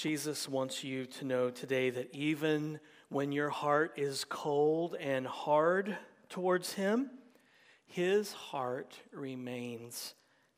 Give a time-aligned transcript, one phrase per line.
[0.00, 5.94] Jesus wants you to know today that even when your heart is cold and hard
[6.30, 7.10] towards Him,
[7.84, 10.14] His heart remains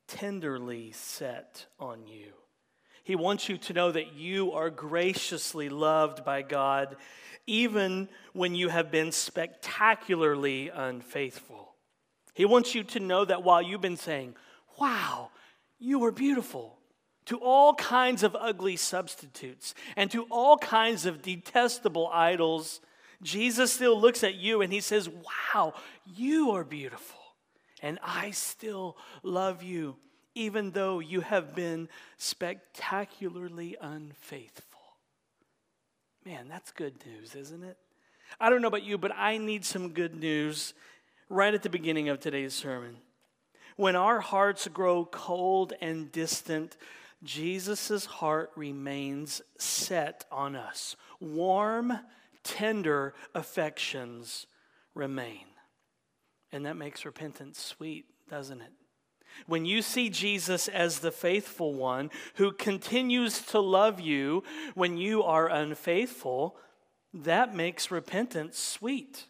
[0.06, 2.34] tenderly set on you.
[3.02, 6.94] He wants you to know that you are graciously loved by God,
[7.44, 11.74] even when you have been spectacularly unfaithful.
[12.32, 14.36] He wants you to know that while you've been saying,
[14.78, 15.30] Wow,
[15.80, 16.78] you are beautiful,
[17.26, 22.80] to all kinds of ugly substitutes and to all kinds of detestable idols,
[23.22, 25.74] Jesus still looks at you and he says, Wow,
[26.16, 27.20] you are beautiful,
[27.80, 29.96] and I still love you
[30.34, 34.80] even though you have been spectacularly unfaithful.
[36.24, 37.76] Man, that's good news, isn't it?
[38.40, 40.74] I don't know about you, but I need some good news
[41.28, 42.96] right at the beginning of today's sermon.
[43.76, 46.76] When our hearts grow cold and distant,
[47.22, 50.96] Jesus' heart remains set on us.
[51.20, 51.98] Warm,
[52.42, 54.46] tender affections
[54.94, 55.44] remain.
[56.50, 58.72] And that makes repentance sweet, doesn't it?
[59.46, 64.42] When you see Jesus as the faithful one who continues to love you
[64.74, 66.56] when you are unfaithful,
[67.14, 69.26] that makes repentance sweet.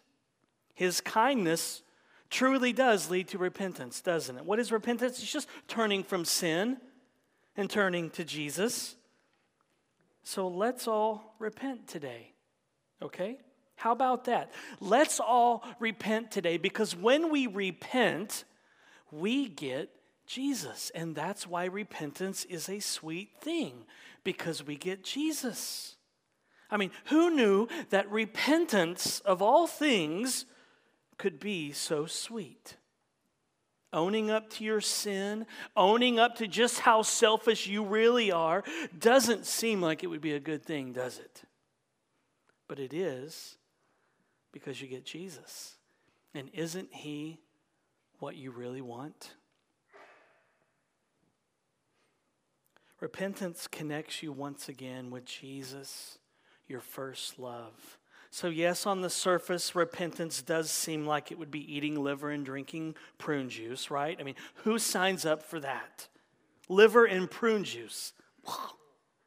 [0.73, 1.83] His kindness
[2.29, 4.45] truly does lead to repentance, doesn't it?
[4.45, 5.19] What is repentance?
[5.19, 6.77] It's just turning from sin
[7.55, 8.95] and turning to Jesus.
[10.23, 12.31] So let's all repent today,
[13.01, 13.37] okay?
[13.75, 14.51] How about that?
[14.79, 18.45] Let's all repent today because when we repent,
[19.11, 19.89] we get
[20.25, 20.91] Jesus.
[20.95, 23.85] And that's why repentance is a sweet thing,
[24.23, 25.95] because we get Jesus.
[26.71, 30.45] I mean, who knew that repentance of all things
[31.17, 32.77] could be so sweet?
[33.93, 35.45] Owning up to your sin,
[35.77, 38.63] owning up to just how selfish you really are,
[38.97, 41.43] doesn't seem like it would be a good thing, does it?
[42.67, 43.55] But it is
[44.51, 45.75] because you get Jesus.
[46.33, 47.39] And isn't He
[48.19, 49.35] what you really want?
[52.99, 56.17] Repentance connects you once again with Jesus,
[56.67, 57.99] your first love.
[58.33, 62.43] So, yes, on the surface, repentance does seem like it would be eating liver and
[62.43, 64.17] drinking prune juice, right?
[64.19, 64.33] I mean,
[64.63, 66.07] who signs up for that?
[66.67, 68.13] Liver and prune juice.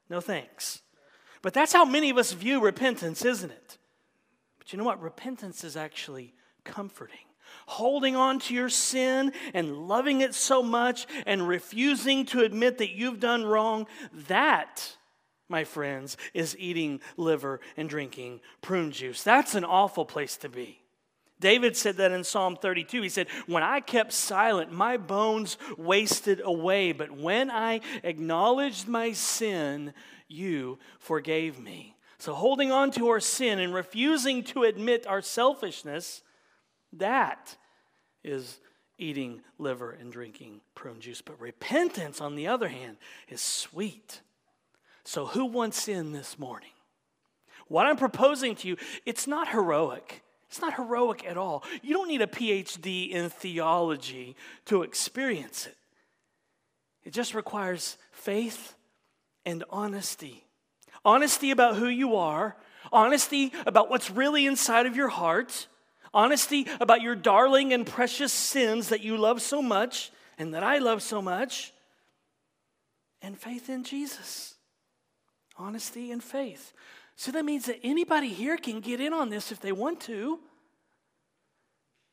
[0.08, 0.82] No thanks.
[1.42, 3.78] But that's how many of us view repentance, isn't it?
[4.56, 5.02] But you know what?
[5.02, 7.18] Repentance is actually comforting
[7.66, 12.90] holding on to your sin and loving it so much and refusing to admit that
[12.90, 14.95] you've done wrong, that,
[15.48, 19.22] my friends, is eating liver and drinking prune juice.
[19.22, 20.80] That's an awful place to be.
[21.38, 23.02] David said that in Psalm 32.
[23.02, 29.12] He said, When I kept silent, my bones wasted away, but when I acknowledged my
[29.12, 29.92] sin,
[30.28, 31.96] you forgave me.
[32.18, 36.22] So, holding on to our sin and refusing to admit our selfishness
[36.94, 37.56] that
[38.24, 38.58] is
[38.98, 41.20] eating liver and drinking prune juice.
[41.20, 42.96] But repentance, on the other hand,
[43.28, 44.22] is sweet.
[45.06, 46.72] So, who wants in this morning?
[47.68, 50.24] What I'm proposing to you, it's not heroic.
[50.48, 51.62] It's not heroic at all.
[51.80, 54.34] You don't need a PhD in theology
[54.64, 55.76] to experience it.
[57.04, 58.74] It just requires faith
[59.44, 60.44] and honesty.
[61.04, 62.56] Honesty about who you are,
[62.90, 65.68] honesty about what's really inside of your heart,
[66.12, 70.78] honesty about your darling and precious sins that you love so much and that I
[70.78, 71.72] love so much,
[73.22, 74.55] and faith in Jesus.
[75.58, 76.72] Honesty and faith.
[77.16, 80.38] So that means that anybody here can get in on this if they want to.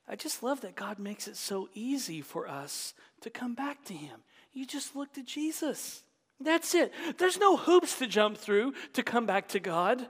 [0.08, 3.94] I just love that God makes it so easy for us to come back to
[3.94, 4.20] Him.
[4.52, 6.04] You just look to Jesus.
[6.40, 6.94] That's it.
[7.18, 10.06] There's no hoops to jump through to come back to God.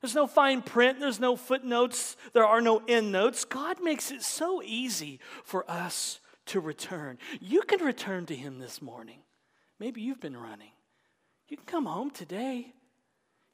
[0.00, 3.44] There's no fine print, there's no footnotes, there are no end notes.
[3.44, 7.18] God makes it so easy for us to return.
[7.40, 9.18] You can return to Him this morning.
[9.78, 10.70] Maybe you've been running.
[11.50, 12.72] You can come home today.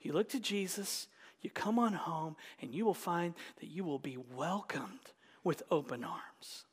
[0.01, 1.09] You look to Jesus,
[1.41, 5.01] you come on home, and you will find that you will be welcomed
[5.43, 6.67] with open arms.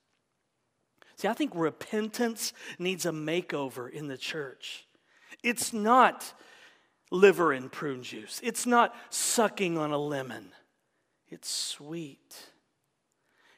[1.15, 4.85] See, I think repentance needs a makeover in the church.
[5.41, 6.33] It's not
[7.09, 8.41] liver and prune juice.
[8.43, 10.51] It's not sucking on a lemon,
[11.29, 12.49] it's sweet.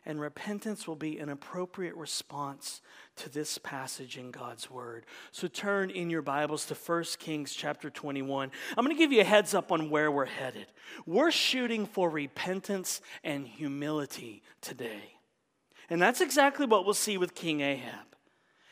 [0.08, 2.82] And repentance will be an appropriate response
[3.18, 5.06] to this passage in God's word.
[5.32, 8.52] So turn in your Bibles to 1 Kings chapter 21.
[8.78, 10.68] I'm going to give you a heads up on where we're headed.
[11.06, 15.16] We're shooting for repentance and humility today.
[15.90, 18.16] And that's exactly what we'll see with King Ahab.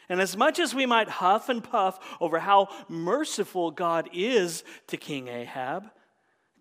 [0.10, 4.98] And as much as we might huff and puff over how merciful God is to
[4.98, 5.90] King Ahab,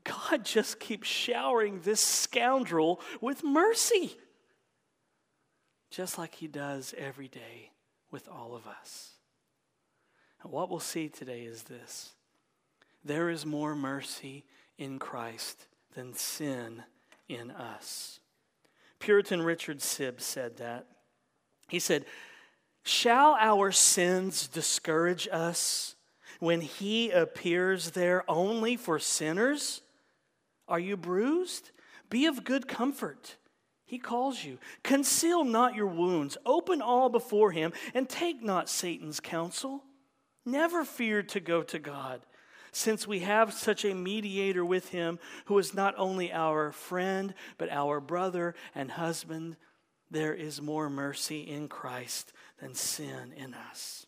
[0.04, 4.16] God just keeps showering this scoundrel with mercy,
[5.92, 7.70] just like he does every day
[8.10, 9.10] with all of us.
[10.42, 12.14] And what we'll see today is this
[13.04, 14.44] there is more mercy
[14.78, 16.82] in Christ than sin
[17.28, 18.20] in us.
[18.98, 20.86] Puritan Richard Sibbes said that.
[21.68, 22.04] He said,
[22.84, 25.96] Shall our sins discourage us
[26.40, 29.82] when he appears there only for sinners?
[30.68, 31.70] Are you bruised?
[32.08, 33.36] Be of good comfort.
[33.92, 34.56] He calls you.
[34.82, 39.84] Conceal not your wounds, open all before him, and take not Satan's counsel.
[40.46, 42.22] Never fear to go to God,
[42.72, 47.70] since we have such a mediator with him who is not only our friend, but
[47.70, 49.58] our brother and husband.
[50.10, 54.06] There is more mercy in Christ than sin in us.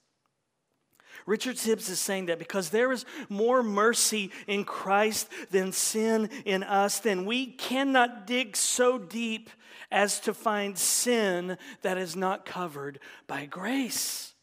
[1.27, 6.63] Richard Sibbes is saying that because there is more mercy in Christ than sin in
[6.63, 9.51] us, then we cannot dig so deep
[9.95, 12.99] as to find sin that is not covered
[13.29, 14.35] by grace.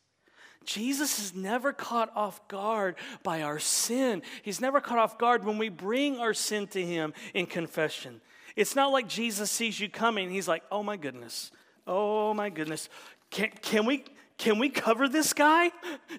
[0.63, 4.21] Jesus is never caught off guard by our sin.
[4.43, 8.21] He's never caught off guard when we bring our sin to Him in confession.
[8.55, 11.51] It's not like Jesus sees you coming, He's like, oh my goodness,
[11.85, 12.87] oh my goodness.
[13.29, 14.05] Can, can, we,
[14.37, 15.71] can we cover this guy?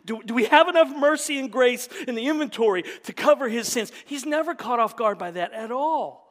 [0.04, 3.92] Do, do we have enough mercy and grace in the inventory to cover his sins?
[4.04, 6.21] He's never caught off guard by that at all.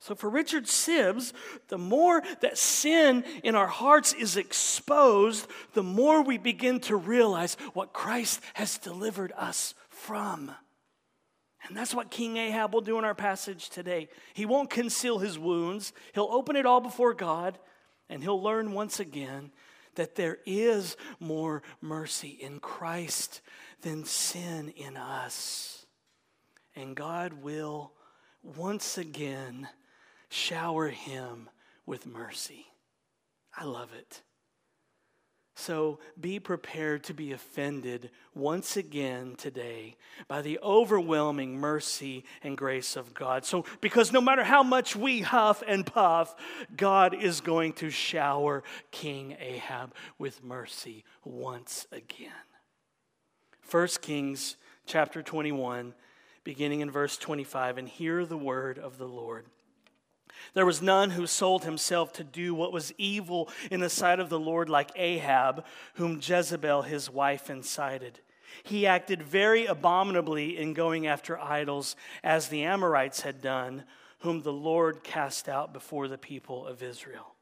[0.00, 1.32] So, for Richard Sibbes,
[1.68, 7.56] the more that sin in our hearts is exposed, the more we begin to realize
[7.74, 10.52] what Christ has delivered us from.
[11.66, 14.08] And that's what King Ahab will do in our passage today.
[14.34, 17.58] He won't conceal his wounds, he'll open it all before God,
[18.08, 19.50] and he'll learn once again
[19.96, 23.40] that there is more mercy in Christ
[23.82, 25.86] than sin in us.
[26.76, 27.92] And God will
[28.42, 29.68] once again
[30.28, 31.48] shower him
[31.86, 32.66] with mercy.
[33.56, 34.22] I love it.
[35.58, 39.96] So be prepared to be offended once again today
[40.28, 43.44] by the overwhelming mercy and grace of God.
[43.44, 46.36] So, because no matter how much we huff and puff,
[46.76, 52.30] God is going to shower King Ahab with mercy once again.
[53.68, 55.92] 1 Kings chapter 21,
[56.44, 59.46] beginning in verse 25, and hear the word of the Lord.
[60.54, 64.28] There was none who sold himself to do what was evil in the sight of
[64.28, 65.64] the Lord, like Ahab,
[65.94, 68.20] whom Jezebel his wife incited.
[68.62, 73.84] He acted very abominably in going after idols, as the Amorites had done,
[74.20, 77.34] whom the Lord cast out before the people of Israel.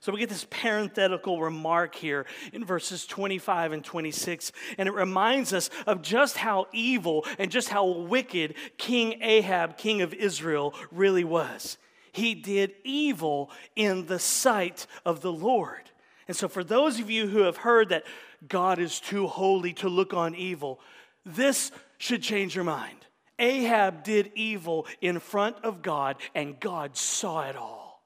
[0.00, 5.52] So we get this parenthetical remark here in verses 25 and 26, and it reminds
[5.52, 11.24] us of just how evil and just how wicked King Ahab, king of Israel, really
[11.24, 11.78] was
[12.14, 15.90] he did evil in the sight of the Lord.
[16.28, 18.04] And so, for those of you who have heard that
[18.48, 20.80] God is too holy to look on evil,
[21.26, 22.98] this should change your mind.
[23.38, 28.02] Ahab did evil in front of God, and God saw it all.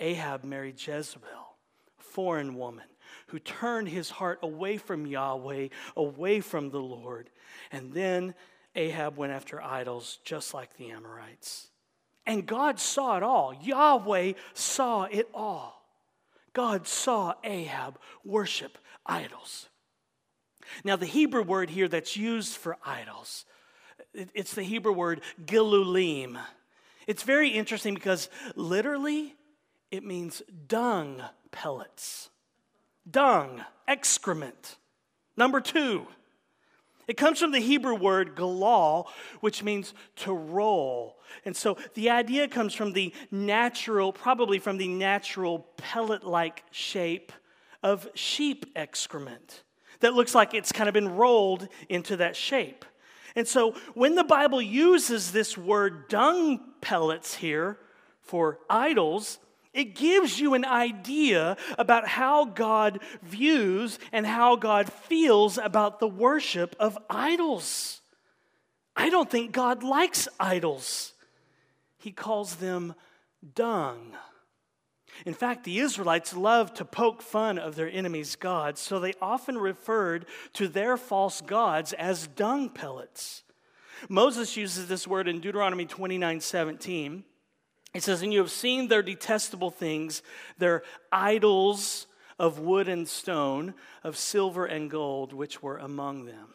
[0.00, 1.28] Ahab married Jezebel,
[1.98, 2.86] a foreign woman,
[3.26, 7.28] who turned his heart away from Yahweh, away from the Lord.
[7.70, 8.34] And then
[8.74, 11.68] Ahab went after idols, just like the Amorites.
[12.28, 13.54] And God saw it all.
[13.54, 15.82] Yahweh saw it all.
[16.52, 19.70] God saw Ahab worship idols.
[20.84, 23.46] Now, the Hebrew word here that's used for idols,
[24.12, 26.38] it's the Hebrew word gilulim.
[27.06, 29.34] It's very interesting because literally
[29.90, 32.28] it means dung pellets,
[33.10, 34.76] dung, excrement.
[35.34, 36.06] Number two,
[37.08, 39.08] it comes from the Hebrew word galal,
[39.40, 41.18] which means to roll.
[41.44, 47.32] And so the idea comes from the natural, probably from the natural pellet like shape
[47.82, 49.62] of sheep excrement
[50.00, 52.84] that looks like it's kind of been rolled into that shape.
[53.34, 57.78] And so when the Bible uses this word dung pellets here
[58.20, 59.38] for idols,
[59.72, 66.08] it gives you an idea about how God views and how God feels about the
[66.08, 68.00] worship of idols.
[68.96, 71.12] I don't think God likes idols,
[71.98, 72.94] He calls them
[73.54, 74.14] dung.
[75.26, 79.58] In fact, the Israelites loved to poke fun of their enemies' gods, so they often
[79.58, 83.42] referred to their false gods as dung pellets.
[84.08, 87.24] Moses uses this word in Deuteronomy 29 17.
[87.94, 90.22] It says, And you have seen their detestable things,
[90.58, 92.06] their idols
[92.38, 96.54] of wood and stone, of silver and gold, which were among them.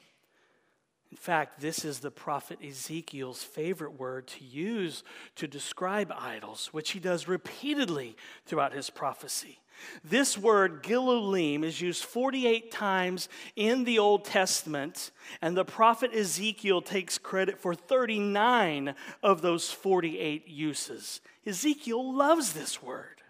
[1.11, 5.03] In fact, this is the prophet Ezekiel's favorite word to use
[5.35, 9.59] to describe idols, which he does repeatedly throughout his prophecy.
[10.03, 15.11] This word, Gilulim, is used 48 times in the Old Testament,
[15.41, 21.21] and the prophet Ezekiel takes credit for 39 of those 48 uses.
[21.45, 23.21] Ezekiel loves this word.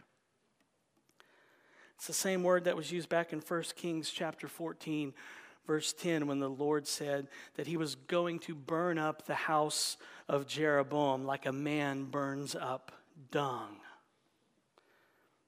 [1.96, 5.14] It's the same word that was used back in 1 Kings chapter 14
[5.66, 9.98] verse 10 when the Lord said that he was going to burn up the house
[10.28, 12.92] of Jeroboam like a man burns up
[13.32, 13.78] dung.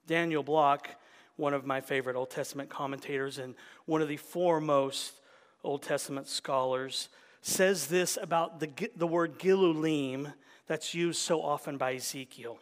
[0.07, 0.89] Daniel Block,
[1.35, 5.21] one of my favorite Old Testament commentators and one of the foremost
[5.63, 7.09] Old Testament scholars,
[7.41, 10.33] says this about the, the word Gilulim
[10.67, 12.57] that's used so often by Ezekiel.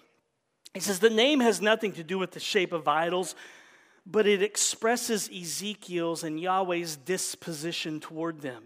[0.73, 3.35] He says, The name has nothing to do with the shape of idols
[4.05, 8.63] but it expresses Ezekiel's and Yahweh's disposition toward them.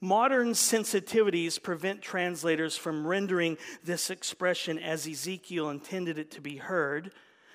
[0.00, 7.10] Modern sensitivities prevent translators from rendering this expression as Ezekiel intended it to be heard,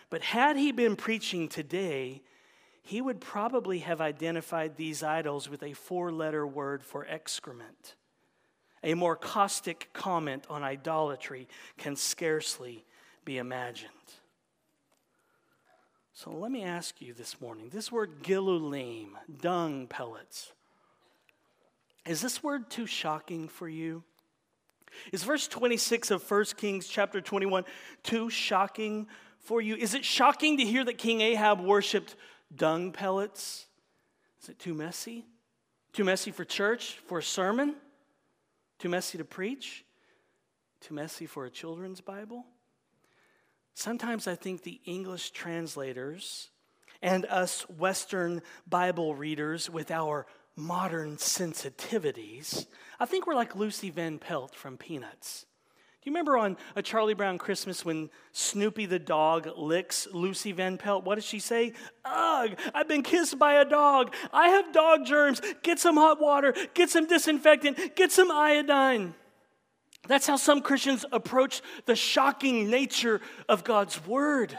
[0.10, 2.22] but had he been preaching today,
[2.82, 7.96] he would probably have identified these idols with a four letter word for excrement.
[8.84, 11.48] A more caustic comment on idolatry
[11.78, 12.86] can scarcely
[13.26, 13.92] be imagined.
[16.14, 19.10] So let me ask you this morning this word gilulim,
[19.42, 20.52] dung pellets,
[22.06, 24.04] is this word too shocking for you?
[25.14, 27.66] Is verse 26 of 1 Kings chapter 21
[28.02, 29.08] too shocking
[29.40, 29.76] for you?
[29.76, 32.16] Is it shocking to hear that King Ahab worshiped
[32.56, 33.66] dung pellets?
[34.42, 35.26] Is it too messy?
[35.94, 37.76] Too messy for church, for a sermon?
[38.78, 39.84] Too messy to preach?
[40.82, 42.46] Too messy for a children's Bible?
[43.74, 46.50] Sometimes I think the English translators
[47.02, 52.66] and us Western Bible readers with our modern sensitivities,
[53.00, 55.46] I think we're like Lucy Van Pelt from Peanuts.
[56.02, 60.78] Do you remember on a Charlie Brown Christmas when Snoopy the dog licks Lucy Van
[60.78, 61.04] Pelt?
[61.04, 61.74] What does she say?
[62.06, 64.14] Ugh, I've been kissed by a dog.
[64.32, 65.42] I have dog germs.
[65.62, 66.56] Get some hot water.
[66.74, 67.98] Get some disinfectant.
[67.98, 69.14] Get some iodine.
[70.08, 74.58] That's how some Christians approach the shocking nature of God's word.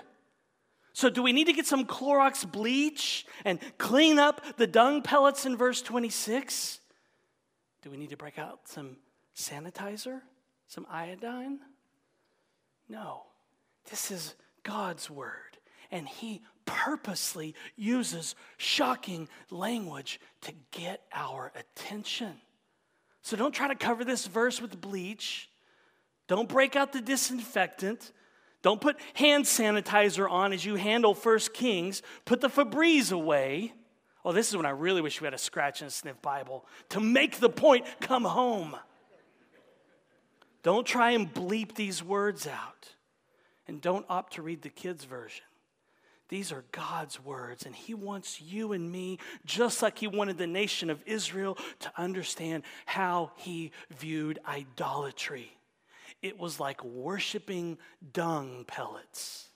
[0.92, 5.46] So, do we need to get some Clorox bleach and clean up the dung pellets
[5.46, 6.80] in verse 26?
[7.82, 8.98] Do we need to break out some
[9.34, 10.20] sanitizer,
[10.70, 11.58] some iodine?
[12.88, 13.22] No.
[13.90, 15.58] This is God's word,
[15.90, 22.34] and He purposely uses shocking language to get our attention.
[23.22, 25.50] So don't try to cover this verse with bleach.
[26.28, 28.12] Don't break out the disinfectant.
[28.62, 32.02] Don't put hand sanitizer on as you handle First Kings.
[32.24, 33.72] Put the Febreze away.
[34.24, 37.00] Oh, this is when I really wish we had a scratch and sniff Bible to
[37.00, 38.76] make the point come home.
[40.62, 42.94] Don't try and bleep these words out.
[43.66, 45.44] And don't opt to read the kids' version.
[46.28, 50.46] These are God's words, and He wants you and me, just like He wanted the
[50.46, 55.56] nation of Israel, to understand how He viewed idolatry.
[56.22, 57.78] It was like worshiping
[58.12, 59.48] dung pellets.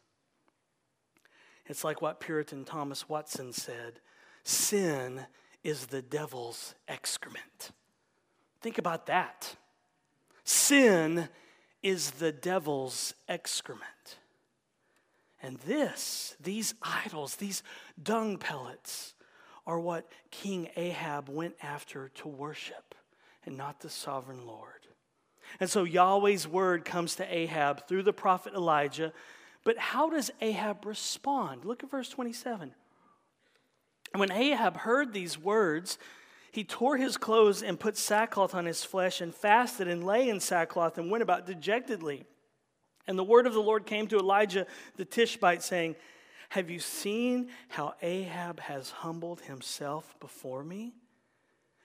[1.67, 4.01] It's like what Puritan Thomas Watson said
[4.43, 5.27] sin
[5.63, 7.71] is the devil's excrement.
[8.61, 9.57] Think about that.
[10.45, 11.29] Sin
[11.83, 14.19] is the devil's excrement.
[15.43, 17.63] And this, these idols, these
[18.03, 19.15] dung pellets,
[19.67, 22.95] are what King Ahab went after to worship
[23.45, 24.87] and not the sovereign Lord.
[25.61, 29.13] And so Yahweh's word comes to Ahab through the prophet Elijah.
[29.65, 31.65] But how does Ahab respond?
[31.65, 32.75] Look at verse 27.
[34.15, 35.99] When Ahab heard these words,
[36.55, 40.39] he tore his clothes and put sackcloth on his flesh and fasted and lay in
[40.39, 42.25] sackcloth and went about dejectedly.
[43.09, 45.97] And the word of the Lord came to Elijah the Tishbite, saying,
[46.51, 50.95] Have you seen how Ahab has humbled himself before me?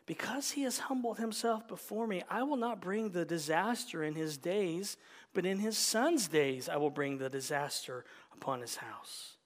[0.06, 4.38] Because he has humbled himself before me, I will not bring the disaster in his
[4.38, 4.98] days,
[5.34, 9.38] but in his son's days I will bring the disaster upon his house.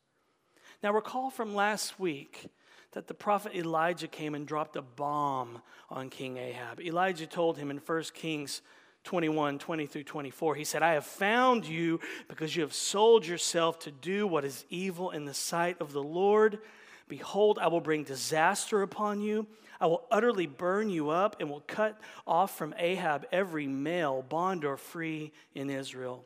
[0.84, 2.50] Now, recall from last week
[2.94, 6.80] that the prophet Elijah came and dropped a bomb on King Ahab.
[6.80, 8.62] Elijah told him in 1 Kings
[9.04, 10.56] 21 20 through 24.
[10.56, 14.66] He said, I have found you because you have sold yourself to do what is
[14.70, 16.60] evil in the sight of the Lord.
[17.10, 19.46] Behold, I will bring disaster upon you.
[19.82, 24.64] I will utterly burn you up and will cut off from Ahab every male, bond
[24.64, 26.26] or free, in Israel.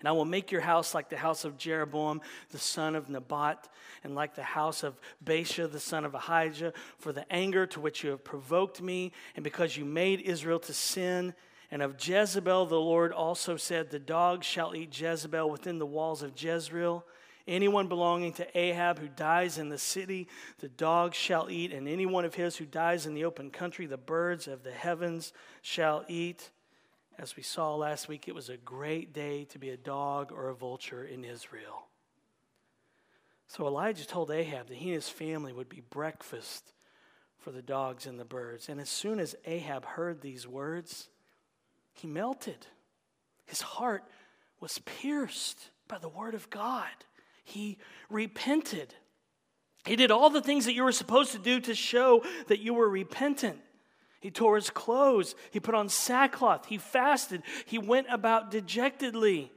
[0.00, 3.68] And I will make your house like the house of Jeroboam, the son of Nebat,
[4.04, 8.04] and like the house of Baasha, the son of Ahijah, for the anger to which
[8.04, 11.34] you have provoked me, and because you made Israel to sin.
[11.70, 16.22] And of Jezebel, the Lord also said, The dogs shall eat Jezebel within the walls
[16.22, 17.04] of Jezreel.
[17.48, 20.26] Anyone belonging to Ahab who dies in the city,
[20.58, 23.86] the dogs shall eat, and any one of his who dies in the open country,
[23.86, 26.50] the birds of the heavens shall eat.
[27.18, 30.48] As we saw last week, it was a great day to be a dog or
[30.48, 31.86] a vulture in Israel.
[33.48, 36.72] So Elijah told Ahab that he and his family would be breakfast
[37.38, 38.68] for the dogs and the birds.
[38.68, 41.08] And as soon as Ahab heard these words,
[41.92, 42.66] he melted.
[43.46, 44.04] His heart
[44.60, 46.90] was pierced by the word of God.
[47.44, 47.78] He
[48.10, 48.94] repented.
[49.86, 52.74] He did all the things that you were supposed to do to show that you
[52.74, 53.60] were repentant.
[54.26, 55.36] He tore his clothes.
[55.52, 56.66] He put on sackcloth.
[56.66, 57.44] He fasted.
[57.64, 59.52] He went about dejectedly.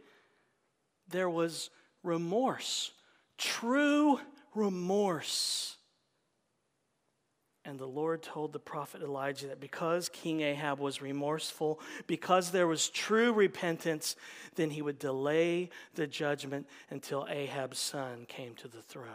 [1.07, 1.71] There was
[2.03, 2.91] remorse,
[3.35, 4.19] true
[4.53, 5.75] remorse.
[7.65, 12.67] And the Lord told the prophet Elijah that because King Ahab was remorseful, because there
[12.67, 14.15] was true repentance,
[14.53, 19.07] then he would delay the judgment until Ahab's son came to the throne.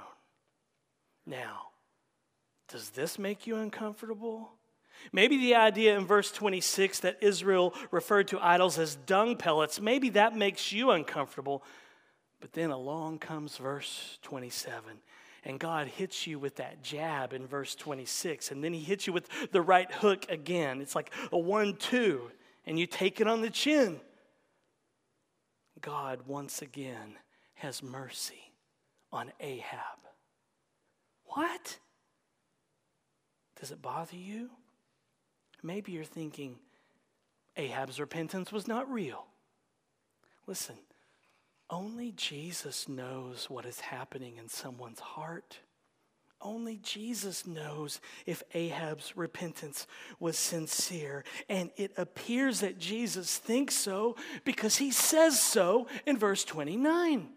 [1.24, 1.68] Now,
[2.66, 4.50] does this make you uncomfortable?
[5.12, 10.10] Maybe the idea in verse 26 that Israel referred to idols as dung pellets, maybe
[10.10, 11.62] that makes you uncomfortable.
[12.40, 14.82] But then along comes verse 27,
[15.44, 19.12] and God hits you with that jab in verse 26, and then He hits you
[19.12, 20.80] with the right hook again.
[20.80, 22.30] It's like a one, two,
[22.66, 24.00] and you take it on the chin.
[25.80, 27.14] God once again
[27.54, 28.52] has mercy
[29.12, 29.98] on Ahab.
[31.26, 31.78] What?
[33.60, 34.50] Does it bother you?
[35.64, 36.56] Maybe you're thinking
[37.56, 39.24] Ahab's repentance was not real.
[40.46, 40.76] Listen,
[41.70, 45.60] only Jesus knows what is happening in someone's heart.
[46.42, 49.86] Only Jesus knows if Ahab's repentance
[50.20, 51.24] was sincere.
[51.48, 57.30] And it appears that Jesus thinks so because he says so in verse 29.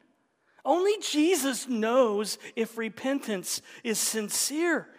[0.65, 4.89] Only Jesus knows if repentance is sincere.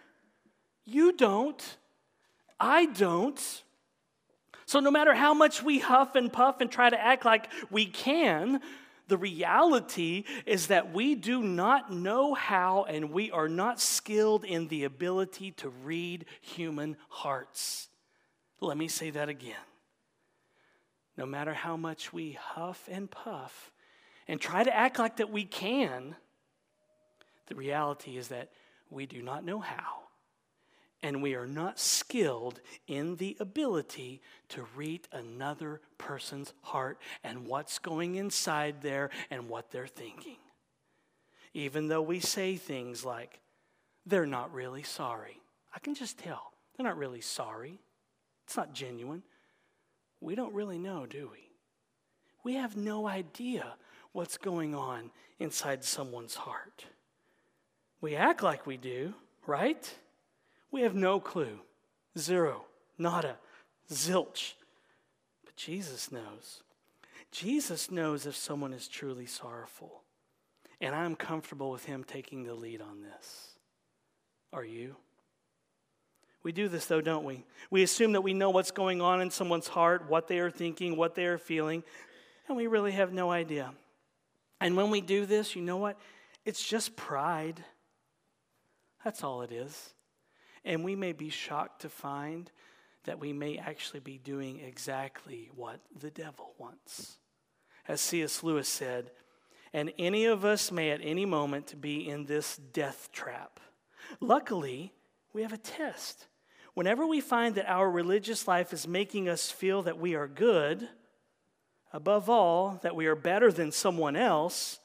[0.83, 1.77] You don't.
[2.59, 3.63] I don't.
[4.65, 7.85] So, no matter how much we huff and puff and try to act like we
[7.85, 8.61] can,
[9.07, 14.67] the reality is that we do not know how and we are not skilled in
[14.67, 17.87] the ability to read human hearts.
[18.61, 19.55] Let me say that again.
[21.17, 23.71] No matter how much we huff and puff
[24.27, 26.15] and try to act like that we can,
[27.47, 28.51] the reality is that
[28.91, 30.08] we do not know how
[31.01, 37.79] and we are not skilled in the ability to read another person's heart and what's
[37.79, 40.37] going inside there and what they're thinking.
[41.53, 43.39] Even though we say things like,
[44.05, 45.41] they're not really sorry.
[45.73, 46.53] I can just tell.
[46.75, 47.79] They're not really sorry.
[48.45, 49.23] It's not genuine.
[50.21, 51.49] We don't really know, do we?
[52.43, 53.75] We have no idea
[54.11, 56.85] what's going on inside someone's heart.
[58.01, 59.13] We act like we do,
[59.45, 59.93] right?
[60.71, 61.59] We have no clue.
[62.17, 62.65] Zero,
[62.97, 63.37] nada,
[63.91, 64.53] zilch.
[65.45, 66.63] But Jesus knows.
[67.31, 70.03] Jesus knows if someone is truly sorrowful.
[70.81, 73.55] And I'm comfortable with him taking the lead on this.
[74.53, 74.95] Are you?
[76.41, 77.43] We do this, though, don't we?
[77.69, 80.95] We assume that we know what's going on in someone's heart, what they are thinking,
[80.95, 81.83] what they are feeling,
[82.47, 83.73] and we really have no idea.
[84.61, 85.97] And when we do this, you know what?
[86.45, 87.63] It's just pride.
[89.03, 89.93] That's all it is.
[90.65, 92.51] And we may be shocked to find
[93.05, 97.17] that we may actually be doing exactly what the devil wants.
[97.87, 98.43] As C.S.
[98.43, 99.11] Lewis said,
[99.73, 103.59] and any of us may at any moment be in this death trap.
[104.19, 104.93] Luckily,
[105.33, 106.27] we have a test.
[106.73, 110.87] Whenever we find that our religious life is making us feel that we are good,
[111.93, 114.79] above all, that we are better than someone else,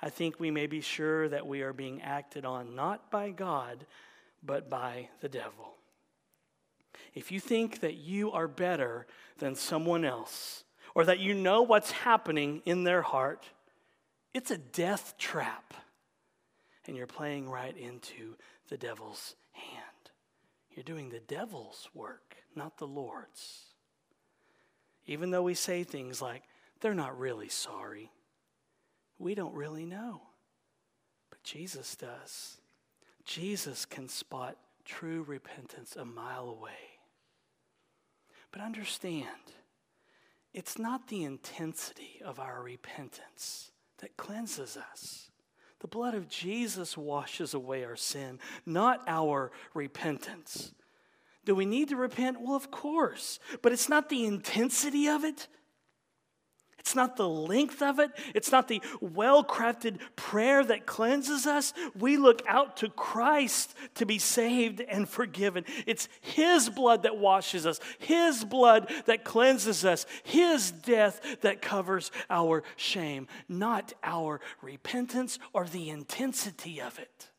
[0.00, 3.86] I think we may be sure that we are being acted on not by God,
[4.42, 5.74] but by the devil.
[7.14, 9.06] If you think that you are better
[9.38, 13.46] than someone else, or that you know what's happening in their heart,
[14.32, 15.74] it's a death trap.
[16.86, 18.36] And you're playing right into
[18.68, 19.82] the devil's hand.
[20.70, 23.64] You're doing the devil's work, not the Lord's.
[25.06, 26.42] Even though we say things like,
[26.80, 28.10] they're not really sorry,
[29.18, 30.22] we don't really know.
[31.30, 32.58] But Jesus does.
[33.26, 37.00] Jesus can spot true repentance a mile away.
[38.52, 39.26] But understand,
[40.54, 45.30] it's not the intensity of our repentance that cleanses us.
[45.80, 50.72] The blood of Jesus washes away our sin, not our repentance.
[51.44, 52.40] Do we need to repent?
[52.40, 53.38] Well, of course.
[53.60, 55.48] But it's not the intensity of it,
[56.86, 58.12] it's not the length of it.
[58.32, 61.74] It's not the well crafted prayer that cleanses us.
[61.98, 65.64] We look out to Christ to be saved and forgiven.
[65.84, 72.12] It's His blood that washes us, His blood that cleanses us, His death that covers
[72.30, 77.30] our shame, not our repentance or the intensity of it.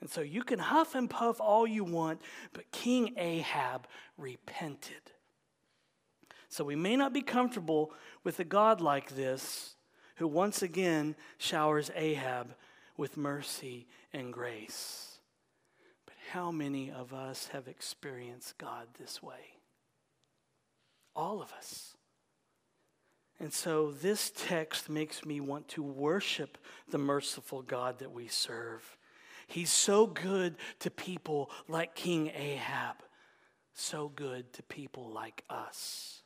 [0.00, 3.86] And so you can huff and puff all you want, but King Ahab
[4.18, 5.12] repented.
[6.54, 7.90] So we may not be comfortable
[8.22, 9.74] with a God like this
[10.18, 12.54] who once again showers Ahab
[12.96, 15.18] with mercy and grace.
[16.06, 19.58] But how many of us have experienced God this way?
[21.16, 21.96] All of us.
[23.40, 26.56] And so this text makes me want to worship
[26.88, 28.96] the merciful God that we serve.
[29.48, 32.98] He's so good to people like King Ahab,
[33.72, 36.20] so good to people like us.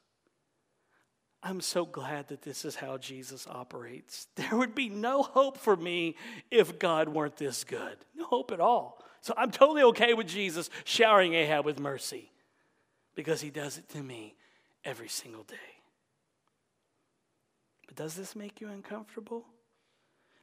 [1.43, 4.27] I'm so glad that this is how Jesus operates.
[4.37, 6.17] There would be no hope for me
[6.51, 7.97] if God weren't this good.
[8.17, 9.03] No hope at all.
[9.21, 12.31] So I'm totally okay with Jesus showering Ahab with mercy
[13.15, 14.37] because he does it to me
[14.85, 15.57] every single day.
[17.87, 19.45] But does this make you uncomfortable?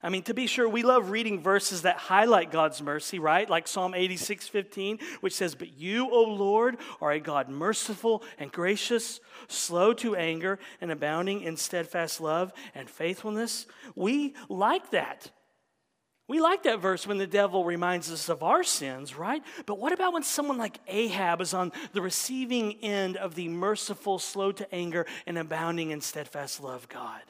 [0.04, 3.50] I mean, to be sure, we love reading verses that highlight God's mercy, right?
[3.50, 8.52] Like Psalm 86 15, which says, But you, O Lord, are a God merciful and
[8.52, 13.66] gracious, slow to anger, and abounding in steadfast love and faithfulness.
[13.96, 15.32] We like that.
[16.28, 19.44] We like that verse when the devil reminds us of our sins, right?
[19.68, 24.18] But what about when someone like Ahab is on the receiving end of the merciful,
[24.18, 27.22] slow to anger, and abounding in steadfast love God?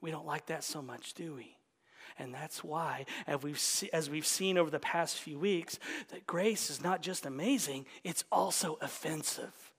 [0.00, 1.56] We don't like that so much, do we?
[2.18, 3.60] And that's why, as we've,
[3.92, 5.78] as we've seen over the past few weeks,
[6.10, 9.72] that grace is not just amazing, it's also offensive.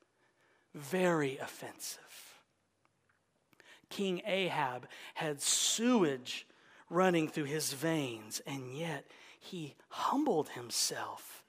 [0.74, 2.00] Very offensive.
[3.89, 6.48] King Ahab had sewage
[6.89, 9.06] running through his veins, and yet
[9.39, 11.43] he humbled himself,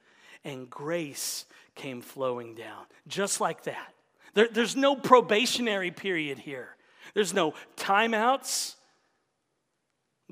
[0.44, 2.84] and grace came flowing down.
[3.08, 3.94] Just like that.
[4.34, 6.76] There, there's no probationary period here,
[7.14, 8.74] there's no timeouts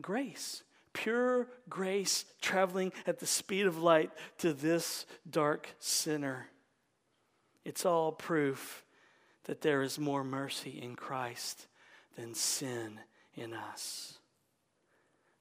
[0.01, 6.49] grace, pure grace traveling at the speed of light to this dark sinner.
[7.65, 8.85] It's all proof
[9.45, 11.67] that there is more mercy in Christ
[12.17, 13.01] than sin
[13.35, 14.19] in us.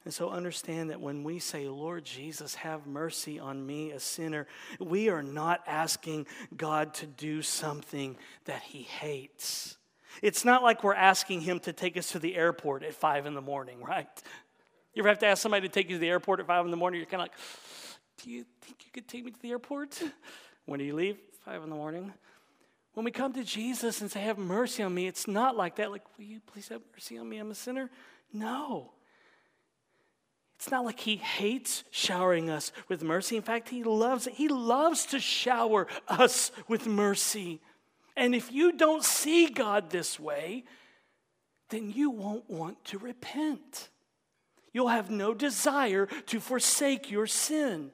[0.04, 4.48] And so understand that when we say, Lord Jesus, have mercy on me, a sinner,
[4.80, 6.26] we are not asking
[6.58, 9.78] God to do something that he hates.
[10.22, 13.34] It's not like we're asking him to take us to the airport at five in
[13.34, 14.08] the morning, right?
[14.94, 16.72] You ever have to ask somebody to take you to the airport at five in
[16.72, 17.00] the morning?
[17.00, 17.38] You're kind of like,
[18.24, 20.02] do you think you could take me to the airport?
[20.66, 21.18] When do you leave?
[21.44, 22.14] Five in the morning.
[22.94, 25.92] When we come to Jesus and say, Have mercy on me, it's not like that.
[25.92, 27.40] Like, will you please have mercy on me?
[27.40, 27.90] I'm a sinner.
[28.32, 28.92] No.
[30.56, 33.36] It's not like he hates showering us with mercy.
[33.36, 34.34] In fact, he loves it.
[34.34, 37.62] He loves to shower us with mercy.
[38.16, 40.64] And if you don't see God this way,
[41.70, 43.90] then you won't want to repent.
[44.74, 47.92] You'll have no desire to forsake your sin.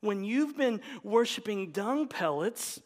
[0.00, 2.80] When you've been worshiping dung pellets,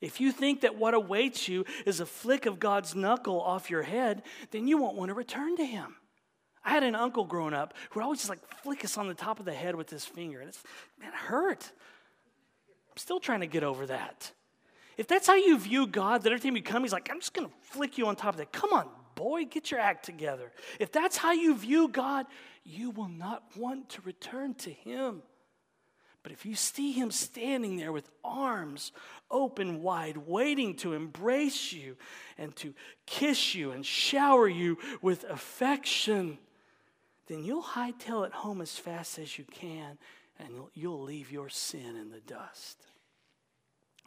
[0.00, 3.82] if you think that what awaits you is a flick of God's knuckle off your
[3.82, 5.96] head, then you won't want to return to Him.
[6.64, 9.14] I had an uncle growing up who would always just like flick us on the
[9.14, 10.40] top of the head with his finger.
[10.40, 10.62] And it's,
[10.98, 11.70] man, it hurt.
[12.90, 14.30] I'm still trying to get over that.
[14.96, 17.34] If that's how you view God, that every time you come, He's like, I'm just
[17.34, 18.52] going to flick you on top of that.
[18.52, 20.52] Come on, boy, get your act together.
[20.78, 22.26] If that's how you view God,
[22.64, 25.22] you will not want to return to Him.
[26.22, 28.92] But if you see Him standing there with arms
[29.30, 31.96] open wide, waiting to embrace you
[32.38, 32.74] and to
[33.06, 36.38] kiss you and shower you with affection,
[37.26, 39.98] then you'll hightail it home as fast as you can
[40.38, 42.78] and you'll, leave your sin in the dust.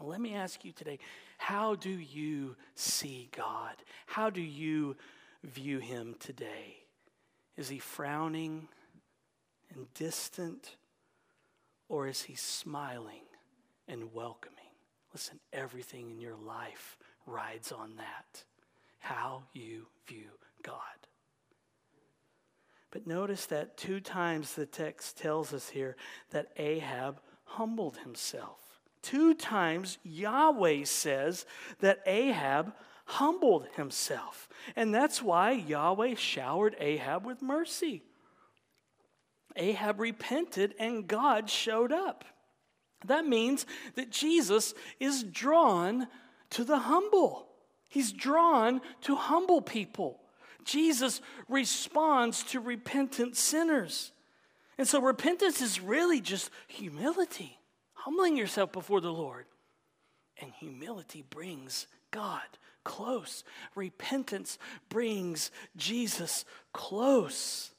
[0.05, 0.99] Let me ask you today
[1.37, 3.75] how do you see God?
[4.05, 4.95] How do you
[5.43, 6.77] view Him today?
[7.57, 8.67] Is He frowning
[9.73, 10.75] and distant,
[11.89, 13.23] or is He smiling
[13.87, 14.55] and welcoming?
[15.13, 18.43] Listen, everything in your life rides on that.
[18.99, 20.29] How you view
[20.63, 20.79] God.
[22.91, 25.95] But notice that two times the text tells us here
[26.31, 28.64] that Ahab humbled himself.
[29.05, 31.45] Two times Yahweh says
[31.79, 32.73] that Ahab
[33.05, 34.49] humbled himself.
[34.75, 38.01] And that's why Yahweh showered Ahab with mercy.
[39.55, 42.25] Ahab repented and God showed up.
[43.05, 46.07] That means that Jesus is drawn
[46.49, 47.47] to the humble.
[47.87, 50.19] He's drawn to humble people.
[50.63, 54.11] Jesus responds to repentant sinners.
[54.79, 57.59] And so repentance is really just humility,
[58.05, 59.45] humbling yourself before the Lord.
[60.39, 62.43] And humility brings God
[62.83, 63.43] close.
[63.73, 67.71] Repentance brings Jesus close.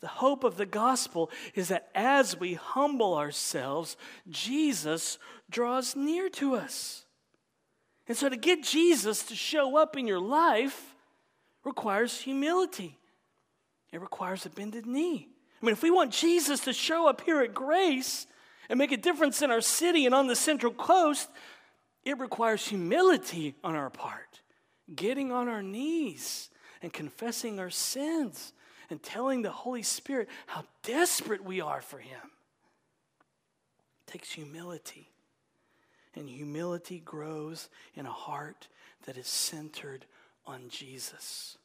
[0.00, 3.96] The hope of the gospel is that as we humble ourselves,
[4.30, 5.18] Jesus
[5.50, 7.04] draws near to us.
[8.06, 10.94] And so to get Jesus to show up in your life
[11.64, 13.00] requires humility,
[13.90, 15.28] it requires a bended knee.
[15.60, 18.28] I mean, if we want Jesus to show up here at Grace
[18.68, 21.28] and make a difference in our city and on the Central Coast,
[22.04, 24.40] it requires humility on our part,
[24.94, 26.50] getting on our knees
[26.82, 28.52] and confessing our sins
[28.90, 32.20] and telling the Holy Spirit how desperate we are for Him.
[34.06, 35.10] It takes humility.
[36.14, 38.68] And humility grows in a heart
[39.06, 40.06] that is centered
[40.46, 41.58] on Jesus.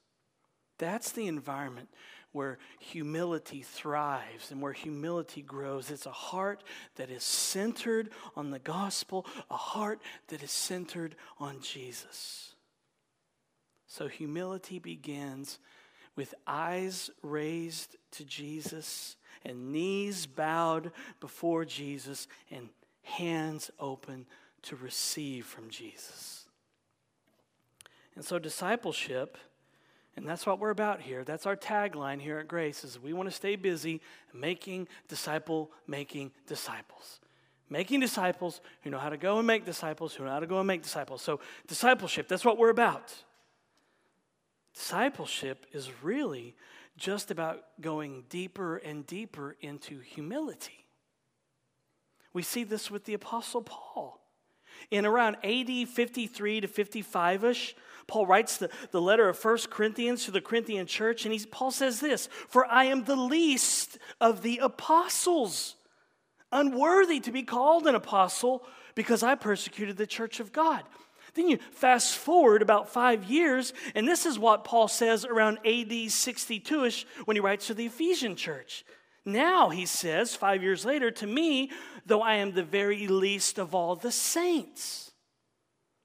[0.80, 1.90] That's the environment
[2.32, 5.90] where humility thrives and where humility grows.
[5.90, 6.64] It's a heart
[6.96, 12.54] that is centered on the gospel, a heart that is centered on Jesus.
[13.88, 15.60] So humility begins
[16.16, 22.70] with eyes raised to Jesus and knees bowed before Jesus and
[23.02, 24.26] hands open
[24.64, 26.46] to receive from Jesus.
[28.16, 29.38] And so discipleship
[30.16, 31.24] and that's what we're about here.
[31.24, 34.02] That's our tagline here at Grace is we want to stay busy
[34.34, 37.20] making disciple making disciples.
[37.70, 40.58] Making disciples who know how to go and make disciples, who know how to go
[40.58, 41.22] and make disciples.
[41.22, 43.14] So discipleship, that's what we're about.
[44.74, 46.56] Discipleship is really
[46.98, 50.86] just about going deeper and deeper into humility.
[52.34, 54.20] We see this with the Apostle Paul.
[54.92, 57.76] In around AD 53 to 55 ish,
[58.10, 61.72] Paul writes the, the letter of First Corinthians to the Corinthian church, and he, Paul
[61.72, 65.76] says this For I am the least of the apostles,
[66.52, 70.84] unworthy to be called an apostle because I persecuted the church of God.
[71.36, 76.12] Then you fast forward about five years, and this is what Paul says around AD
[76.12, 78.84] 62 ish when he writes to the Ephesian church.
[79.26, 81.72] Now, he says, five years later, to me,
[82.06, 85.09] though I am the very least of all the saints.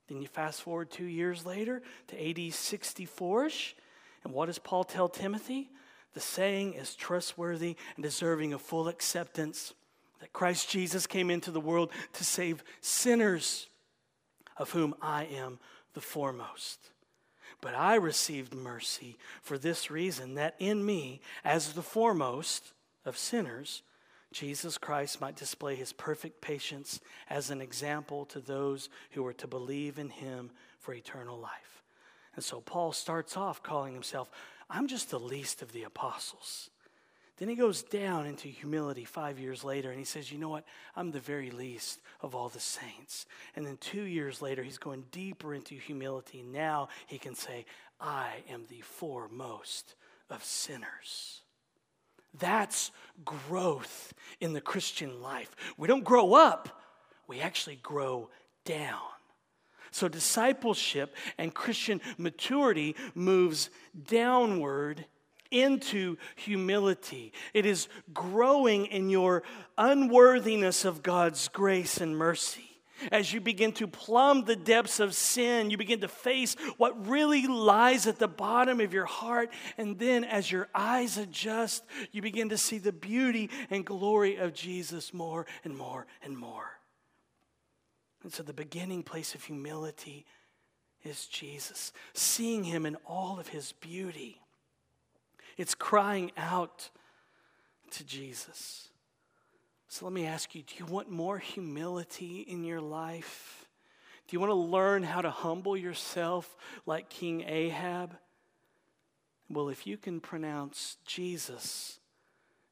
[0.08, 3.76] Then you fast forward two years later to AD 64 ish.
[4.22, 5.70] And what does Paul tell Timothy?
[6.14, 9.74] The saying is trustworthy and deserving of full acceptance
[10.20, 13.68] that Christ Jesus came into the world to save sinners,
[14.56, 15.58] of whom I am
[15.94, 16.90] the foremost.
[17.60, 22.72] But I received mercy for this reason that in me, as the foremost
[23.04, 23.82] of sinners,
[24.34, 29.46] Jesus Christ might display his perfect patience as an example to those who are to
[29.46, 31.82] believe in him for eternal life.
[32.34, 34.28] And so Paul starts off calling himself,
[34.68, 36.68] I'm just the least of the apostles.
[37.36, 40.64] Then he goes down into humility five years later and he says, You know what?
[40.96, 43.26] I'm the very least of all the saints.
[43.54, 46.42] And then two years later, he's going deeper into humility.
[46.42, 47.66] Now he can say,
[48.00, 49.94] I am the foremost
[50.28, 51.43] of sinners.
[52.38, 52.90] That's
[53.24, 55.54] growth in the Christian life.
[55.76, 56.82] We don't grow up,
[57.26, 58.28] we actually grow
[58.64, 59.00] down.
[59.90, 63.70] So, discipleship and Christian maturity moves
[64.08, 65.06] downward
[65.52, 67.32] into humility.
[67.52, 69.44] It is growing in your
[69.78, 72.73] unworthiness of God's grace and mercy.
[73.10, 77.46] As you begin to plumb the depths of sin, you begin to face what really
[77.46, 79.50] lies at the bottom of your heart.
[79.76, 84.54] And then, as your eyes adjust, you begin to see the beauty and glory of
[84.54, 86.78] Jesus more and more and more.
[88.22, 90.24] And so, the beginning place of humility
[91.04, 94.40] is Jesus, seeing him in all of his beauty.
[95.56, 96.90] It's crying out
[97.90, 98.88] to Jesus.
[99.94, 103.68] So let me ask you do you want more humility in your life?
[104.26, 108.16] Do you want to learn how to humble yourself like King Ahab?
[109.48, 112.00] Well, if you can pronounce Jesus,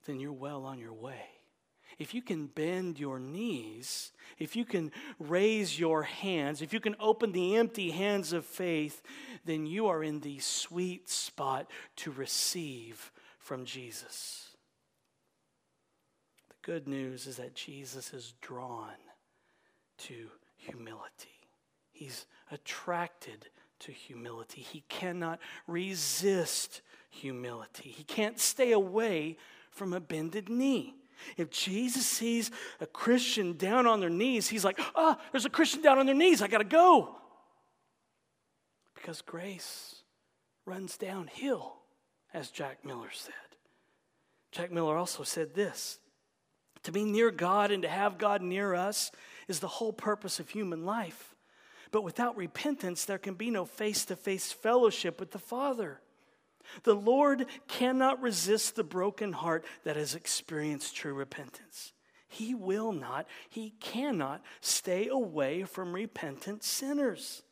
[0.05, 1.23] then you're well on your way.
[1.97, 6.97] If you can bend your knees, if you can raise your hands, if you can
[6.99, 9.01] open the empty hands of faith,
[9.45, 14.52] then you are in the sweet spot to receive from Jesus
[16.63, 18.91] good news is that Jesus is drawn
[19.99, 21.29] to humility.
[21.93, 23.49] He's attracted
[23.81, 24.61] to humility.
[24.61, 27.91] He cannot resist humility.
[27.91, 29.37] He can't stay away
[29.71, 30.95] from a bended knee.
[31.37, 35.51] If Jesus sees a Christian down on their knees, he's like, ah, oh, there's a
[35.51, 36.43] Christian down on their knees.
[36.43, 37.17] I got to go.
[38.95, 40.03] Because grace
[40.65, 41.75] runs downhill,
[42.33, 43.35] as Jack Miller said.
[44.53, 45.99] Jack Miller also said this
[46.85, 49.11] To be near God and to have God near us
[49.49, 51.35] is the whole purpose of human life.
[51.91, 56.01] But without repentance, there can be no face to face fellowship with the Father.
[56.85, 61.93] The Lord cannot resist the broken heart that has experienced true repentance.
[62.29, 67.43] He will not, he cannot stay away from repentant sinners.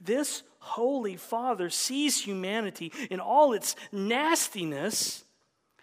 [0.00, 5.24] This Holy Father sees humanity in all its nastiness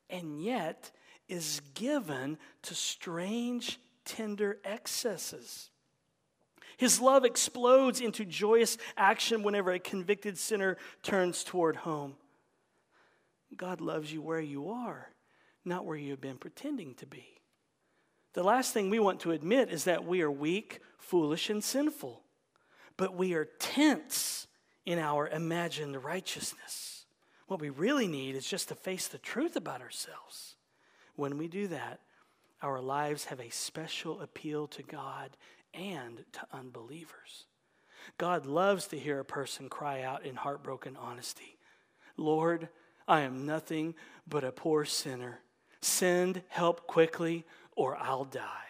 [0.09, 0.91] and yet
[1.29, 5.69] is given to strange, tender excesses.
[6.77, 12.15] His love explodes into joyous action whenever a convicted sinner turns toward home.
[13.55, 15.09] God loves you where you are,
[15.65, 17.25] not where you have been pretending to be.
[18.33, 22.21] The last thing we want to admit is that we are weak, foolish, and sinful,
[22.95, 24.47] but we are tense
[24.85, 27.05] in our imagined righteousness.
[27.47, 30.55] What we really need is just to face the truth about ourselves.
[31.19, 31.99] When we do that,
[32.61, 35.35] our lives have a special appeal to God
[35.73, 37.45] and to unbelievers.
[38.17, 41.57] God loves to hear a person cry out in heartbroken honesty
[42.15, 42.69] Lord,
[43.05, 43.95] I am nothing
[44.27, 45.39] but a poor sinner.
[45.81, 48.69] Send help quickly, or I'll die.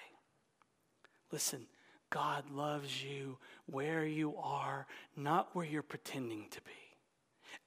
[1.31, 1.67] Listen,
[2.09, 6.78] God loves you where you are, not where you're pretending to be.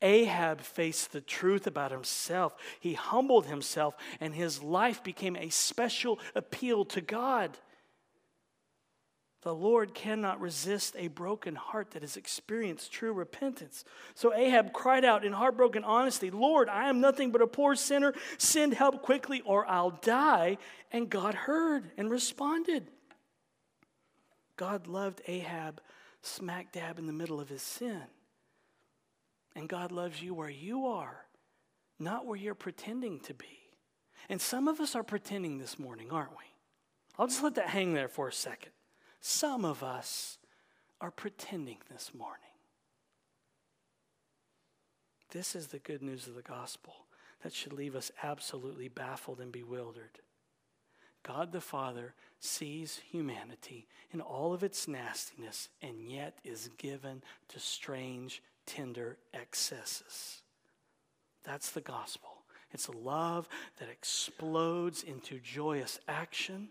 [0.02, 2.54] Ahab faced the truth about himself.
[2.80, 7.56] He humbled himself, and his life became a special appeal to God.
[9.42, 13.84] The Lord cannot resist a broken heart that has experienced true repentance.
[14.14, 18.14] So Ahab cried out in heartbroken honesty, Lord, I am nothing but a poor sinner.
[18.38, 20.58] Send help quickly or I'll die.
[20.92, 22.86] And God heard and responded.
[24.56, 25.80] God loved Ahab
[26.22, 28.02] smack dab in the middle of his sin.
[29.54, 31.26] And God loves you where you are,
[31.98, 33.58] not where you're pretending to be.
[34.28, 36.44] And some of us are pretending this morning, aren't we?
[37.18, 38.72] I'll just let that hang there for a second.
[39.20, 40.38] Some of us
[41.00, 42.38] are pretending this morning.
[45.30, 46.94] This is the good news of the gospel
[47.42, 50.20] that should leave us absolutely baffled and bewildered.
[51.22, 57.60] God the Father sees humanity in all of its nastiness and yet is given to
[57.60, 60.42] strange, tender excesses.
[61.44, 62.30] That's the gospel.
[62.72, 63.48] It's a love
[63.78, 66.68] that explodes into joyous action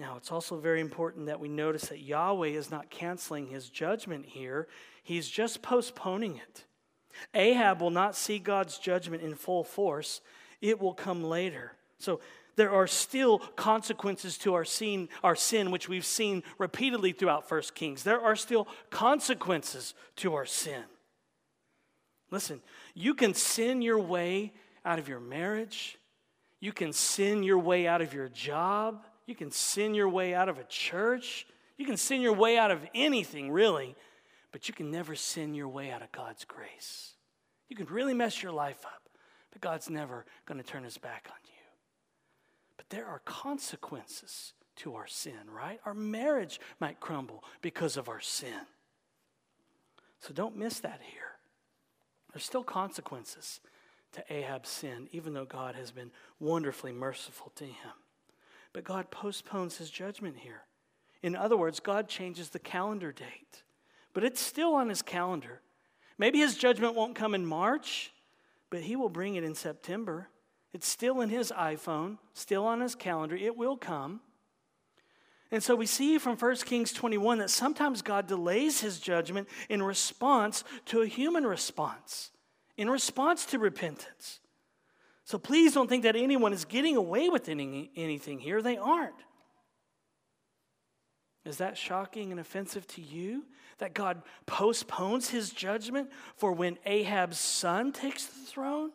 [0.00, 4.24] now, it's also very important that we notice that Yahweh is not canceling his judgment
[4.24, 4.66] here,
[5.02, 6.64] he's just postponing it.
[7.34, 10.22] Ahab will not see God's judgment in full force,
[10.60, 11.72] it will come later.
[11.98, 12.20] So,
[12.56, 17.74] there are still consequences to our sin, our sin, which we've seen repeatedly throughout First
[17.74, 18.02] Kings.
[18.02, 20.82] There are still consequences to our sin.
[22.30, 22.60] Listen,
[22.94, 24.52] you can sin your way
[24.84, 25.98] out of your marriage.
[26.60, 29.02] You can sin your way out of your job.
[29.26, 31.46] You can sin your way out of a church.
[31.76, 33.96] You can sin your way out of anything, really,
[34.52, 37.14] but you can never sin your way out of God's grace.
[37.68, 39.08] You can really mess your life up,
[39.50, 41.49] but God's never going to turn his back on you.
[42.90, 45.80] There are consequences to our sin, right?
[45.84, 48.66] Our marriage might crumble because of our sin.
[50.20, 51.22] So don't miss that here.
[52.32, 53.60] There's still consequences
[54.12, 57.92] to Ahab's sin, even though God has been wonderfully merciful to him.
[58.72, 60.62] But God postpones his judgment here.
[61.22, 63.62] In other words, God changes the calendar date,
[64.14, 65.60] but it's still on his calendar.
[66.18, 68.12] Maybe his judgment won't come in March,
[68.68, 70.28] but he will bring it in September.
[70.72, 73.36] It's still in his iPhone, still on his calendar.
[73.36, 74.20] It will come.
[75.50, 79.82] And so we see from 1 Kings 21 that sometimes God delays his judgment in
[79.82, 82.30] response to a human response,
[82.76, 84.38] in response to repentance.
[85.24, 88.62] So please don't think that anyone is getting away with any, anything here.
[88.62, 89.14] They aren't.
[91.44, 93.44] Is that shocking and offensive to you?
[93.78, 98.90] That God postpones his judgment for when Ahab's son takes the throne?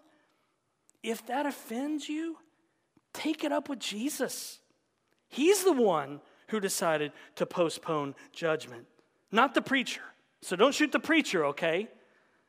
[1.05, 2.37] If that offends you,
[3.13, 4.59] take it up with Jesus.
[5.27, 8.87] He's the one who decided to postpone judgment,
[9.31, 10.01] not the preacher.
[10.41, 11.87] So don't shoot the preacher, okay?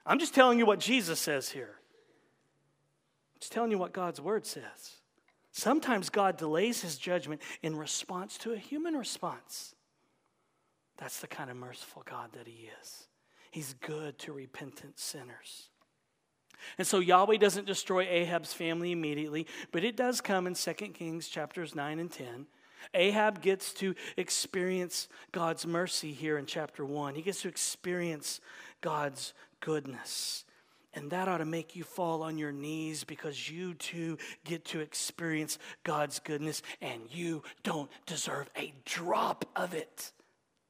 [0.06, 1.76] I'm just telling you what Jesus says here.
[3.36, 5.00] It's telling you what God's word says.
[5.52, 9.74] Sometimes God delays his judgment in response to a human response.
[10.96, 13.08] That's the kind of merciful God that He is.
[13.50, 15.68] He's good to repentant sinners.
[16.78, 21.28] And so Yahweh doesn't destroy Ahab's family immediately, but it does come in 2 Kings
[21.28, 22.46] chapters 9 and 10.
[22.94, 27.14] Ahab gets to experience God's mercy here in chapter 1.
[27.14, 28.40] He gets to experience
[28.80, 30.44] God's goodness.
[30.94, 34.80] And that ought to make you fall on your knees because you too get to
[34.80, 40.12] experience God's goodness and you don't deserve a drop of it.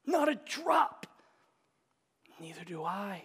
[0.04, 1.06] Not a drop.
[2.40, 3.22] Neither do I.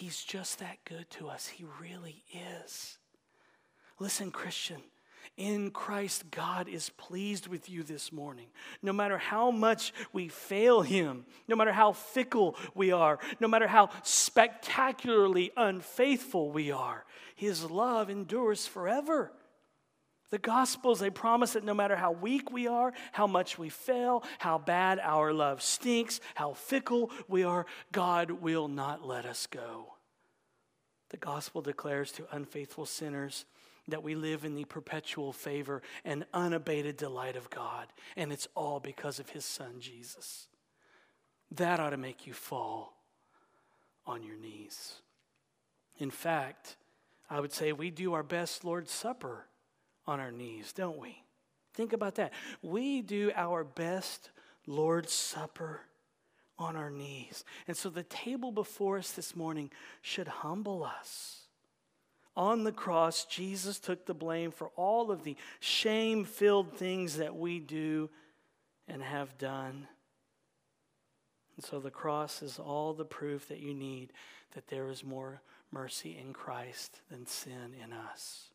[0.00, 1.46] He's just that good to us.
[1.46, 2.24] He really
[2.64, 2.96] is.
[3.98, 4.80] Listen, Christian.
[5.36, 8.46] In Christ, God is pleased with you this morning.
[8.80, 13.66] No matter how much we fail Him, no matter how fickle we are, no matter
[13.66, 17.04] how spectacularly unfaithful we are,
[17.36, 19.32] His love endures forever.
[20.30, 24.22] The Gospels, they promise that no matter how weak we are, how much we fail,
[24.38, 29.94] how bad our love stinks, how fickle we are, God will not let us go.
[31.08, 33.44] The Gospel declares to unfaithful sinners,
[33.88, 37.88] that we live in the perpetual favor and unabated delight of God.
[38.16, 40.46] And it's all because of his son, Jesus.
[41.50, 42.94] That ought to make you fall
[44.06, 44.94] on your knees.
[45.98, 46.76] In fact,
[47.28, 49.46] I would say we do our best Lord's Supper
[50.06, 51.22] on our knees, don't we?
[51.74, 52.32] Think about that.
[52.62, 54.30] We do our best
[54.66, 55.80] Lord's Supper
[56.58, 57.44] on our knees.
[57.68, 59.70] And so the table before us this morning
[60.02, 61.40] should humble us
[62.36, 67.36] on the cross, Jesus took the blame for all of the shame filled things that
[67.36, 68.08] we do
[68.88, 69.88] and have done.
[71.56, 74.12] And so the cross is all the proof that you need
[74.54, 78.49] that there is more mercy in Christ than sin in us.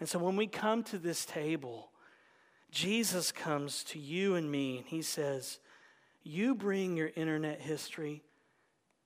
[0.00, 1.90] And so when we come to this table,
[2.70, 5.58] Jesus comes to you and me and he says,
[6.22, 8.22] You bring your internet history,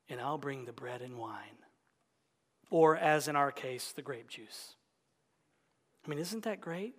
[0.09, 1.63] and I'll bring the bread and wine
[2.73, 4.75] or as in our case, the grape juice.
[6.05, 6.95] I mean, isn't that great?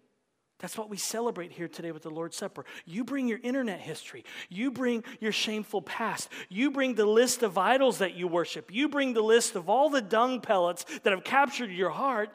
[0.60, 2.64] That's what we celebrate here today with the Lord's Supper.
[2.86, 4.24] You bring your internet history.
[4.50, 6.30] You bring your shameful past.
[6.48, 8.72] You bring the list of idols that you worship.
[8.72, 12.30] You bring the list of all the dung pellets that have captured your heart.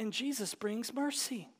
[0.00, 1.50] And Jesus brings mercy.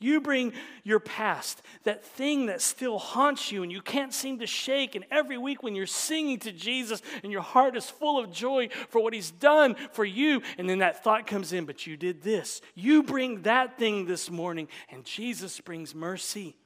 [0.00, 4.46] You bring your past, that thing that still haunts you and you can't seem to
[4.48, 4.96] shake.
[4.96, 8.70] And every week when you're singing to Jesus and your heart is full of joy
[8.88, 12.22] for what He's done for you, and then that thought comes in, but you did
[12.22, 12.60] this.
[12.74, 16.56] You bring that thing this morning, and Jesus brings mercy.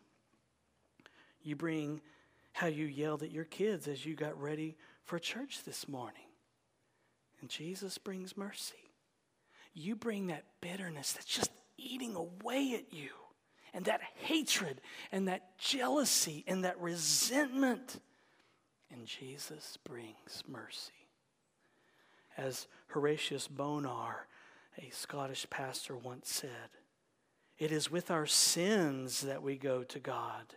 [1.42, 2.00] You bring
[2.54, 6.24] how you yelled at your kids as you got ready for church this morning,
[7.42, 8.86] and Jesus brings mercy.
[9.79, 13.11] You bring that bitterness that's just eating away at you
[13.74, 14.81] and that hatred
[15.12, 18.01] and that jealousy and that resentment.
[18.91, 20.93] And Jesus brings mercy.
[22.39, 24.27] As Horatius Bonar,
[24.79, 26.70] a Scottish pastor, once said,
[27.59, 30.57] it is with our sins that we go to God,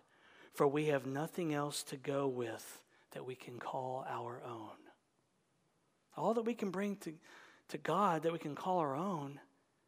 [0.54, 4.78] for we have nothing else to go with that we can call our own.
[6.16, 7.14] All that we can bring to,
[7.70, 9.40] to God that we can call our own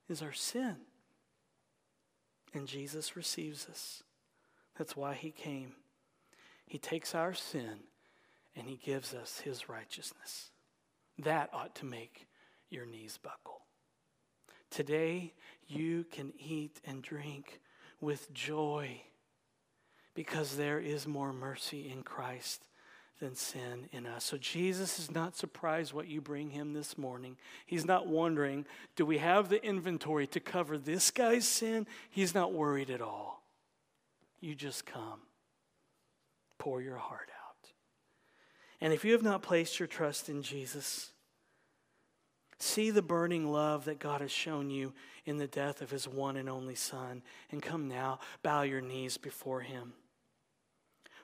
[0.07, 0.77] is our sin.
[2.53, 4.03] And Jesus receives us.
[4.77, 5.73] That's why he came.
[6.65, 7.81] He takes our sin
[8.55, 10.51] and he gives us his righteousness.
[11.19, 12.27] That ought to make
[12.69, 13.61] your knees buckle.
[14.69, 15.33] Today,
[15.67, 17.59] you can eat and drink
[17.99, 19.01] with joy
[20.13, 22.65] because there is more mercy in Christ
[23.21, 24.25] than sin in us.
[24.25, 27.37] So Jesus is not surprised what you bring him this morning.
[27.65, 28.65] He's not wondering,
[28.95, 31.87] do we have the inventory to cover this guy's sin?
[32.09, 33.43] He's not worried at all.
[34.41, 35.21] You just come,
[36.57, 37.69] pour your heart out.
[38.81, 41.11] And if you have not placed your trust in Jesus,
[42.57, 44.93] see the burning love that God has shown you
[45.25, 49.17] in the death of his one and only Son, and come now, bow your knees
[49.17, 49.93] before him.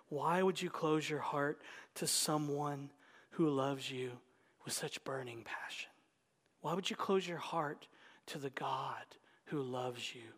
[0.09, 1.61] Why would you close your heart
[1.95, 2.91] to someone
[3.31, 4.11] who loves you
[4.63, 5.89] with such burning passion?
[6.61, 7.87] Why would you close your heart
[8.27, 9.03] to the God
[9.45, 10.33] who loves you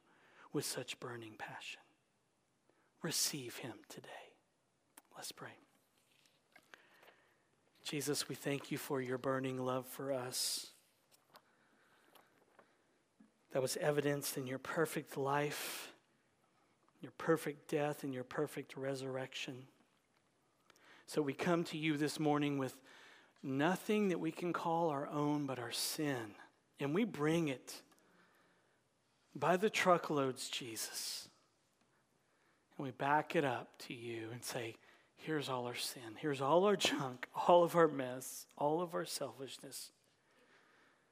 [0.54, 1.82] with such burning passion?
[3.02, 4.10] Receive him today.
[5.16, 5.50] Let's pray.
[7.84, 10.68] Jesus, we thank you for your burning love for us
[13.52, 15.92] that was evidenced in your perfect life
[17.02, 19.68] your perfect death and your perfect resurrection.
[21.06, 22.76] So we come to you this morning with
[23.42, 26.36] nothing that we can call our own but our sin.
[26.80, 27.82] And we bring it
[29.36, 31.28] by the truckloads, Jesus.
[32.78, 34.76] And we back it up to you and say,
[35.22, 36.16] Here's all our sin.
[36.18, 39.92] Here's all our junk, all of our mess, all of our selfishness.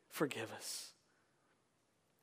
[0.09, 0.91] Forgive us.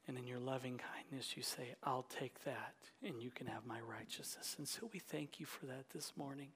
[0.06, 3.80] And in your loving kindness, you say, I'll take that and you can have my
[3.80, 4.54] righteousness.
[4.58, 6.48] And so we thank you for that this morning.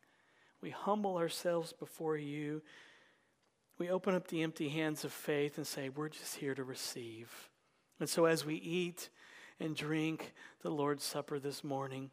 [0.61, 2.63] We humble ourselves before you.
[3.79, 7.49] We open up the empty hands of faith and say, We're just here to receive.
[8.01, 9.09] And so as we eat
[9.61, 12.11] and drink the Lord's Supper this morning,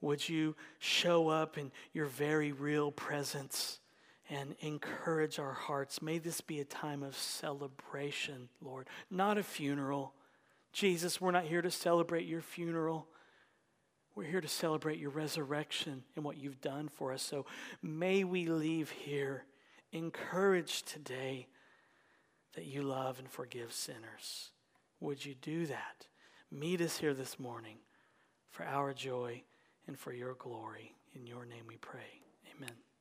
[0.00, 3.78] would you show up in your very real presence
[4.30, 6.02] and encourage our hearts?
[6.02, 10.14] May this be a time of celebration, Lord, not a funeral.
[10.72, 13.06] Jesus, we're not here to celebrate your funeral.
[14.14, 17.22] We're here to celebrate your resurrection and what you've done for us.
[17.22, 17.46] So
[17.82, 19.44] may we leave here
[19.92, 21.48] encouraged today
[22.54, 24.50] that you love and forgive sinners.
[25.00, 26.06] Would you do that?
[26.50, 27.78] Meet us here this morning
[28.50, 29.42] for our joy
[29.86, 30.94] and for your glory.
[31.14, 32.20] In your name we pray.
[32.54, 32.91] Amen.